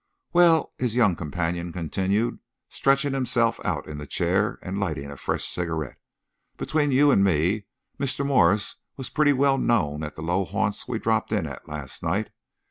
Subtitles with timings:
[0.33, 5.45] "Well," his young companion continued, stretching himself out in the chair and lighting a fresh
[5.47, 5.99] cigarette,
[6.57, 7.67] "between you and me,
[7.99, 8.25] Mr.
[8.25, 12.31] Morse was pretty well known at the low haunts we dropped in at last night.